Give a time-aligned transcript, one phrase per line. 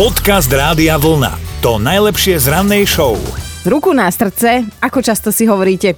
[0.00, 1.60] Podcast Rádia Vlna.
[1.60, 3.20] To najlepšie z rannej show.
[3.68, 5.92] Ruku na srdce, ako často si hovoríte,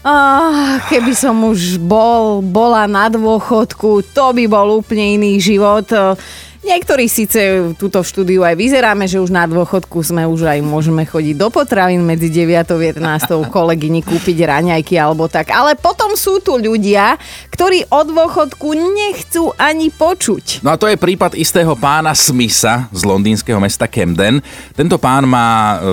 [0.00, 5.84] ah, keby som už bol, bola na dôchodku, to by bol úplne iný život.
[6.66, 7.38] Niektorí síce
[7.78, 11.46] túto v štúdiu aj vyzeráme, že už na dôchodku sme už aj môžeme chodiť do
[11.46, 12.98] potravín medzi 9 a 11
[13.54, 15.54] kolegyni kúpiť raňajky alebo tak.
[15.54, 17.14] Ale potom sú tu ľudia,
[17.54, 20.66] ktorí o dôchodku nechcú ani počuť.
[20.66, 24.42] No a to je prípad istého pána Smitha z londýnskeho mesta Camden.
[24.74, 25.86] Tento pán má e,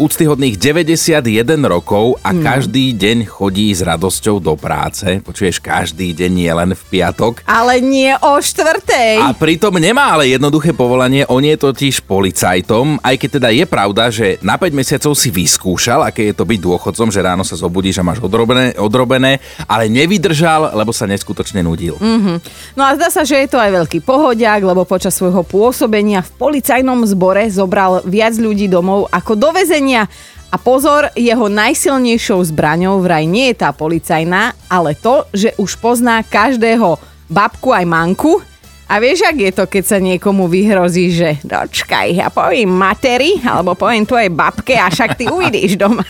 [0.00, 1.20] úctyhodných 91
[1.68, 2.46] rokov a Hmm.
[2.46, 5.20] každý deň chodí s radosťou do práce.
[5.20, 7.44] Počuješ, každý deň nie len v piatok.
[7.44, 9.18] Ale nie o štvrtej.
[9.20, 14.06] A pritom nemá ale jednoduché povolanie, on je totiž policajtom, aj keď teda je pravda,
[14.06, 17.98] že na 5 mesiacov si vyskúšal, aké je to byť dôchodcom, že ráno sa zobudíš
[17.98, 21.98] a máš odrobené, odrobené ale nevydržal, lebo sa neskutočne nudil.
[21.98, 22.38] Mm.
[22.78, 26.30] No a zdá sa, že je to aj veľký pohodiak, lebo počas svojho pôsobenia v
[26.38, 30.06] policajnom zbore zobral viac ľudí domov ako do väzenia.
[30.54, 36.22] A pozor, jeho najsilnejšou zbraňou vraj nie je tá policajná, ale to, že už pozná
[36.22, 36.94] každého
[37.26, 38.49] babku aj manku.
[38.90, 43.78] A vieš, ak je to, keď sa niekomu vyhrozí, že dočkaj, ja poviem materi, alebo
[43.78, 46.02] poviem tvojej babke a však ty uvidíš doma.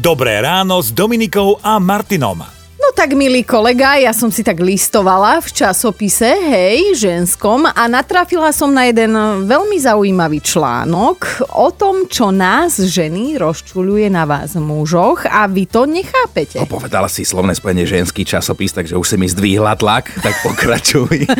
[0.00, 2.59] Dobré ráno s Dominikou a Martinom.
[2.90, 8.68] Tak, milý kolega, ja som si tak listovala v časopise, hej, ženskom a natrafila som
[8.74, 9.14] na jeden
[9.46, 15.86] veľmi zaujímavý článok o tom, čo nás, ženy, rozčuluje na vás mužoch a vy to
[15.88, 16.60] nechápete.
[16.60, 21.30] No, povedala si slovné spojenie ženský časopis, takže už si mi zdvihla tlak, tak pokračuj.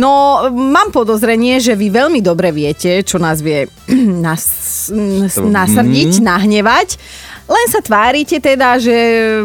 [0.00, 3.70] No, mám podozrenie, že vy veľmi dobre viete, čo nás vie
[4.24, 4.42] nas,
[4.90, 6.88] nas, nasrdiť, nahnevať.
[7.48, 8.92] Len sa tvárite teda, že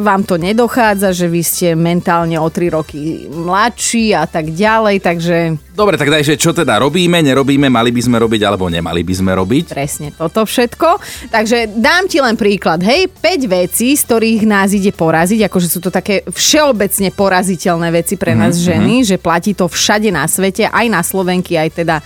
[0.04, 5.38] vám to nedochádza, že vy ste mentálne o 3 roky mladší a tak ďalej, takže
[5.74, 9.14] Dobre, tak daj, že čo teda robíme, nerobíme, mali by sme robiť alebo nemali by
[9.18, 9.74] sme robiť?
[9.74, 11.02] presne toto všetko.
[11.34, 15.80] Takže dám ti len príklad, hej, 5 vecí, z ktorých nás ide poraziť, akože sú
[15.80, 20.86] to také všeobecne poraziteľné veci pre nás ženy, že platí to všade na svete, aj
[20.92, 22.04] na Slovenky, aj teda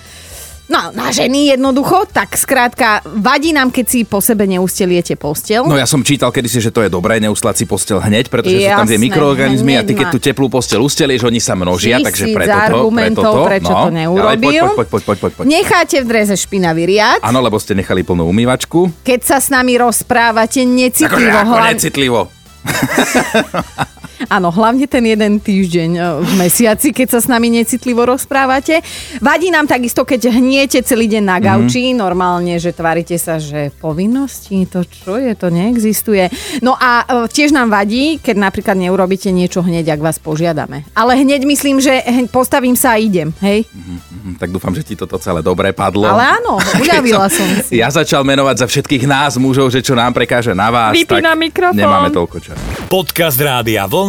[0.67, 5.63] No, na ženy jednoducho, tak skrátka, vadí nám, keď si po sebe neusteliete postel.
[5.63, 8.75] No ja som čítal kedysi, že to je dobré neustlať si postel hneď, pretože sú
[8.75, 12.27] tam tie Jasné, mikroorganizmy a ty keď tú teplú postel ustelieš, oni sa množia, takže
[12.27, 13.41] Tisíc preto to, preto to.
[13.47, 13.83] prečo no.
[13.87, 14.63] to neurobil.
[14.75, 15.45] Poď, poď, poď, poď, poď, poď.
[15.47, 17.23] Necháte v dreze špinavý riad.
[17.23, 19.07] Áno, lebo ste nechali plnú umývačku.
[19.07, 22.21] Keď sa s nami rozprávate Akože necitlivo, ako hlavne, necitlivo.
[24.25, 28.81] Áno, hlavne ten jeden týždeň e, v mesiaci, keď sa s nami necitlivo rozprávate.
[29.21, 32.01] Vadí nám takisto, keď hniete celý deň na gauči, mm-hmm.
[32.01, 36.33] normálne, že tvárite sa, že povinnosti, to čo je, to neexistuje.
[36.65, 40.81] No a e, tiež nám vadí, keď napríklad neurobíte niečo hneď, ak vás požiadame.
[40.97, 42.01] Ale hneď myslím, že
[42.33, 43.69] postavím sa a idem, hej?
[43.69, 46.09] Hm, Tak dúfam, že ti toto celé dobre padlo.
[46.09, 47.77] Ale áno, uľavila som si.
[47.77, 50.97] Ja začal menovať za všetkých nás mužov, že čo nám prekáže na vás.
[50.97, 51.77] Vypínam tak mikrofón.
[51.77, 52.63] Nemáme toľko času.
[52.89, 54.06] Podcast Rádia Vlna.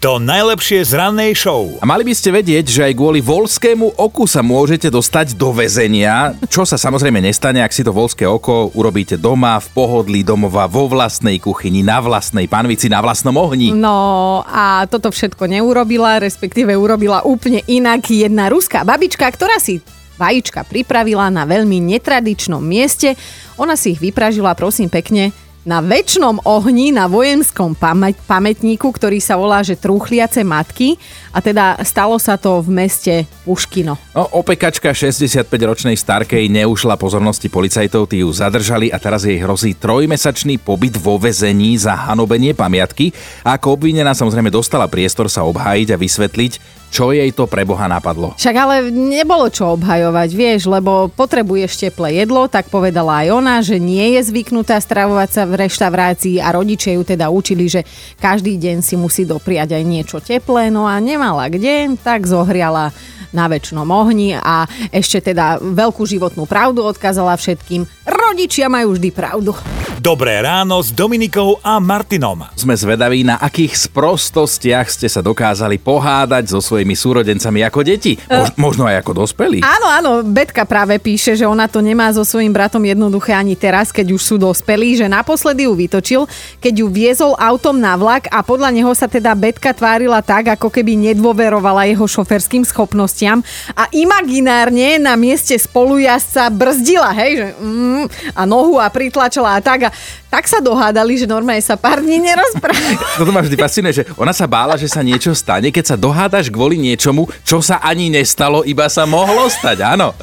[0.00, 1.76] To najlepšie z rannej show.
[1.76, 6.32] A mali by ste vedieť, že aj kvôli voľskému oku sa môžete dostať do väzenia,
[6.48, 10.88] čo sa samozrejme nestane, ak si to voľské oko urobíte doma, v pohodlí domova, vo
[10.88, 13.76] vlastnej kuchyni, na vlastnej panvici, na vlastnom ohni.
[13.76, 19.84] No a toto všetko neurobila, respektíve urobila úplne inak jedna ruská babička, ktorá si
[20.16, 23.20] vajíčka pripravila na veľmi netradičnom mieste.
[23.60, 25.28] Ona si ich vypražila, prosím pekne,
[25.68, 30.96] na väčšnom ohni na vojenskom pamä- pamätníku, ktorý sa volá, že Trúchliace matky.
[31.30, 33.94] A teda stalo sa to v meste Puškino.
[34.16, 40.58] No, opekačka 65-ročnej starkej neušla pozornosti policajtov, tí ju zadržali a teraz jej hrozí trojmesačný
[40.58, 43.12] pobyt vo väzení za hanobenie pamiatky.
[43.44, 47.86] A ako obvinená samozrejme dostala priestor sa obhájiť a vysvetliť, čo jej to pre Boha
[47.86, 48.34] napadlo.
[48.34, 53.78] Však ale nebolo čo obhajovať, vieš, lebo potrebuješ teplé jedlo, tak povedala aj ona, že
[53.78, 57.86] nie je zvyknutá stravovať sa v reštaurácii a rodičia ju teda učili, že
[58.18, 62.90] každý deň si musí dopriať aj niečo teplé, no a nemala kde, tak zohriala
[63.30, 67.86] na väčšnom ohni a ešte teda veľkú životnú pravdu odkázala všetkým.
[68.02, 69.54] Rodičia majú vždy pravdu.
[70.00, 72.48] Dobré ráno s Dominikou a Martinom.
[72.56, 78.16] Sme zvedaví, na akých sprostostiach ste sa dokázali pohádať so svojimi súrodencami ako deti.
[78.24, 79.60] Mož, možno aj ako dospelí.
[79.60, 83.92] Áno, áno, Betka práve píše, že ona to nemá so svojím bratom jednoduché ani teraz,
[83.92, 86.24] keď už sú dospelí, že naposledy ju vytočil,
[86.64, 90.72] keď ju viezol autom na vlak a podľa neho sa teda Betka tvárila tak, ako
[90.72, 93.44] keby nedôverovala jeho šoferským schopnostiam
[93.76, 99.80] a imaginárne na mieste spolujazca brzdila, hej, že mm, a nohu a pritlačila a tak
[99.84, 99.89] a
[100.30, 102.94] tak sa dohádali, že normálne sa pár dní nerozprávali.
[103.18, 106.46] Toto ma vždy fascinuje, že ona sa bála, že sa niečo stane, keď sa dohádaš
[106.54, 110.14] kvôli niečomu, čo sa ani nestalo, iba sa mohlo stať, áno.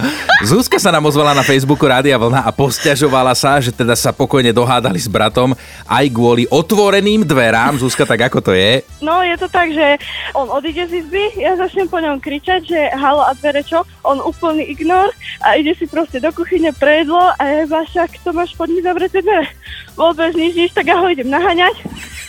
[0.47, 4.55] Zuzka sa nám ozvala na Facebooku Rádia Vlna a posťažovala sa, že teda sa pokojne
[4.55, 5.51] dohádali s bratom
[5.91, 7.75] aj kvôli otvoreným dverám.
[7.75, 8.85] Zuzka, tak ako to je?
[9.03, 9.99] No, je to tak, že
[10.31, 13.83] on odíde z izby, ja začnem po ňom kričať, že halo a dvere čo?
[14.07, 15.11] On úplný ignor
[15.43, 18.71] a ide si proste do kuchyne pre jedlo a ja iba však to máš pod
[18.71, 19.56] mi zavreté dvere.
[19.97, 21.81] Vôbec nič, nič, tak ja ho idem naháňať,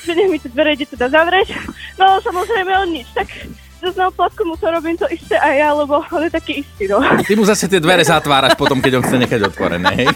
[0.05, 1.53] že nech mi tie dvere ide teda zavrieť.
[2.01, 3.29] No samozrejme on nič, tak
[3.79, 6.91] zase na oplatku mu to robím to isté aj ja, lebo on je taký istý,
[6.91, 6.99] no.
[7.01, 10.11] Ty mu zase tie dvere zatváraš potom, keď on chce nechať otvorené, hej?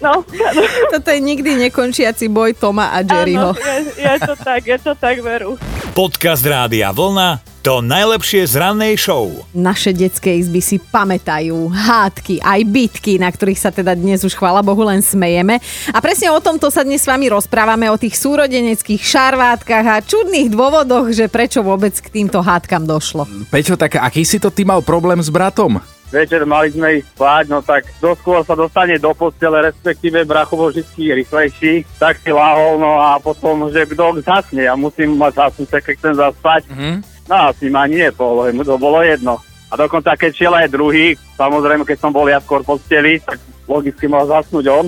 [0.00, 0.62] No, áno.
[0.92, 3.52] Toto je nikdy nekončiaci boj Toma a Jerryho.
[3.52, 3.60] Áno,
[3.96, 5.56] je, je to tak, je to tak, veru.
[5.96, 9.32] Podcast Rádia Vlna to najlepšie z rannej show.
[9.56, 14.60] Naše detské izby si pamätajú hádky, aj bitky, na ktorých sa teda dnes už chvála
[14.60, 15.56] Bohu len smejeme.
[15.88, 20.52] A presne o tomto sa dnes s vami rozprávame, o tých súrodeneckých šarvátkach a čudných
[20.52, 23.24] dôvodoch, že prečo vôbec k týmto hádkam došlo.
[23.48, 25.80] Peťo, tak aký si to ty mal problém s bratom?
[26.14, 30.70] večer mali sme ísť spať, no tak doskôr sa dostane do postele, respektíve bracho bol
[30.70, 35.82] vždy rýchlejší, tak si lahol, no a potom, že kto zasne, ja musím mať zasnúť,
[35.82, 36.62] keď chcem zaspať.
[36.70, 37.13] Mm-hmm.
[37.24, 39.40] No asi ma nie, bolo, to bolo jedno.
[39.72, 43.40] A dokonca keď šiel aj druhý, samozrejme keď som bol ja skôr v posteli, tak
[43.66, 44.86] logicky mal zasnúť on.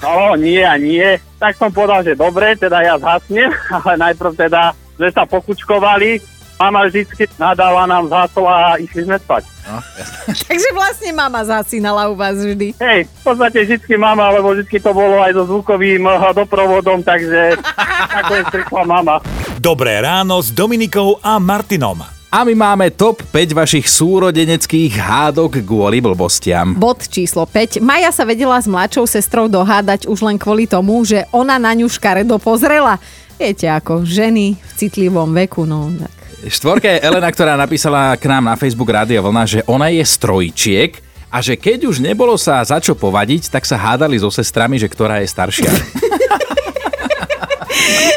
[0.00, 4.76] No nie a nie, tak som povedal, že dobre, teda ja zhasnem, ale najprv teda
[5.00, 6.20] sme sa pokučkovali,
[6.60, 7.08] mama vždy
[7.40, 9.48] nadáva nám zhasol a išli sme spať.
[9.64, 9.80] No,
[10.44, 12.76] Takže vlastne mama zasínala u vás vždy.
[12.76, 17.56] Hej, v podstate vždy mama, lebo vždy to bolo aj so zvukovým eh, doprovodom, takže
[18.20, 19.16] nakoniec prišla mama.
[19.60, 22.00] Dobré ráno s Dominikou a Martinom.
[22.32, 26.72] A my máme top 5 vašich súrodeneckých hádok kvôli blbostiam.
[26.72, 27.76] Bod číslo 5.
[27.84, 31.92] Maja sa vedela s mladšou sestrou dohádať už len kvôli tomu, že ona na ňu
[31.92, 32.96] škaredo pozrela.
[33.36, 36.16] Viete ako, ženy v citlivom veku, no tak.
[36.40, 40.96] Štvorka je Elena, ktorá napísala k nám na Facebook Rádio Vlna, že ona je strojčiek
[41.28, 44.88] a že keď už nebolo sa za čo povadiť, tak sa hádali so sestrami, že
[44.88, 45.68] ktorá je staršia.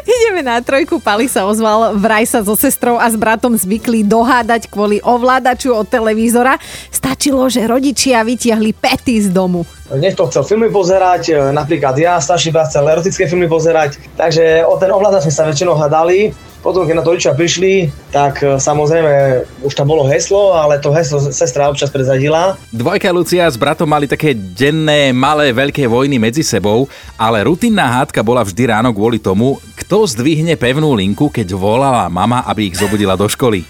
[0.04, 0.98] Ideme na trojku.
[0.98, 5.86] Pali sa ozval, vraj sa so sestrou a s bratom zvykli dohádať kvôli ovládaču od
[5.86, 6.58] televízora.
[6.90, 9.64] Stačilo, že rodičia vytiahli pety z domu.
[9.94, 14.74] Niekto chcel filmy pozerať, e, napríklad ja, starší brat chcel erotické filmy pozerať, takže o
[14.82, 16.34] ten ovládač sme sa väčšinou hľadali.
[16.66, 20.94] Potom, keď na to rodičia prišli, tak e, samozrejme už tam bolo heslo, ale to
[20.94, 22.54] heslo sestra občas prezadila.
[22.70, 26.86] Dvojka Lucia s bratom mali také denné, malé, veľké vojny medzi sebou,
[27.18, 32.46] ale rutinná hádka bola vždy ráno kvôli tomu, kto zdvihne pevnú linku, keď volala mama,
[32.46, 33.66] aby ich zobudila do školy.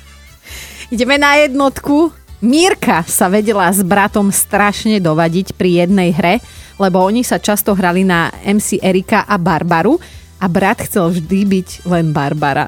[0.91, 2.11] Ideme na jednotku.
[2.43, 6.43] Mírka sa vedela s bratom strašne dovadiť pri jednej hre,
[6.75, 9.95] lebo oni sa často hrali na MC Erika a Barbaru
[10.43, 12.67] a brat chcel vždy byť len Barbara.